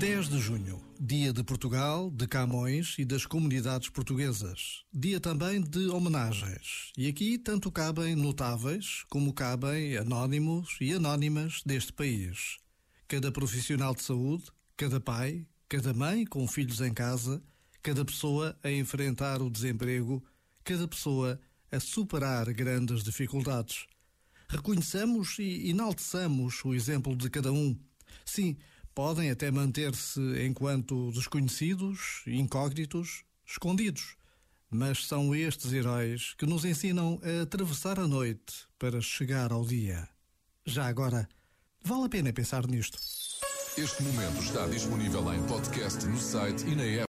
10 0.00 0.30
de 0.30 0.38
junho, 0.38 0.80
dia 0.98 1.30
de 1.30 1.44
Portugal, 1.44 2.10
de 2.10 2.26
Camões 2.26 2.96
e 2.98 3.04
das 3.04 3.26
comunidades 3.26 3.90
portuguesas. 3.90 4.82
Dia 4.90 5.20
também 5.20 5.60
de 5.60 5.88
homenagens. 5.88 6.90
E 6.96 7.06
aqui 7.06 7.36
tanto 7.36 7.70
cabem 7.70 8.16
notáveis 8.16 9.04
como 9.10 9.34
cabem 9.34 9.98
anónimos 9.98 10.78
e 10.80 10.94
anónimas 10.94 11.60
deste 11.66 11.92
país. 11.92 12.56
Cada 13.06 13.30
profissional 13.30 13.94
de 13.94 14.02
saúde, 14.02 14.44
cada 14.74 14.98
pai, 14.98 15.46
cada 15.68 15.92
mãe 15.92 16.24
com 16.24 16.48
filhos 16.48 16.80
em 16.80 16.94
casa, 16.94 17.42
cada 17.82 18.02
pessoa 18.02 18.58
a 18.62 18.70
enfrentar 18.70 19.42
o 19.42 19.50
desemprego, 19.50 20.24
cada 20.64 20.88
pessoa 20.88 21.38
a 21.70 21.78
superar 21.78 22.50
grandes 22.54 23.04
dificuldades. 23.04 23.84
Reconheçamos 24.48 25.38
e 25.38 25.68
enalteçamos 25.68 26.64
o 26.64 26.72
exemplo 26.72 27.14
de 27.14 27.28
cada 27.28 27.52
um. 27.52 27.78
Sim, 28.24 28.56
podem 28.94 29.30
até 29.30 29.50
manter-se 29.50 30.20
enquanto 30.44 31.10
desconhecidos, 31.12 32.22
incógnitos, 32.26 33.24
escondidos. 33.46 34.16
Mas 34.70 35.06
são 35.06 35.34
estes 35.34 35.72
heróis 35.72 36.34
que 36.38 36.46
nos 36.46 36.64
ensinam 36.64 37.20
a 37.22 37.42
atravessar 37.42 37.98
a 37.98 38.06
noite 38.06 38.68
para 38.78 39.00
chegar 39.00 39.52
ao 39.52 39.64
dia. 39.64 40.08
Já 40.64 40.86
agora, 40.86 41.28
vale 41.84 42.04
a 42.04 42.08
pena 42.08 42.32
pensar 42.32 42.66
nisto. 42.66 42.98
Este 43.76 44.02
momento 44.02 44.42
está 44.42 44.66
disponível 44.66 45.32
em 45.32 45.42
podcast 45.46 46.04
no 46.06 46.18
site 46.18 46.66
e 46.66 46.76
na 46.76 46.84
app. 46.84 46.98